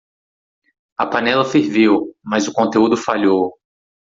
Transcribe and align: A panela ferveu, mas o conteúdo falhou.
A 0.97 1.05
panela 1.05 1.45
ferveu, 1.45 2.15
mas 2.23 2.47
o 2.47 2.53
conteúdo 2.53 2.97
falhou. 2.97 3.55